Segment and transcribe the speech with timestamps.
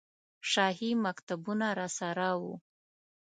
[0.51, 2.53] شاهي مکتوبونه راسره وو.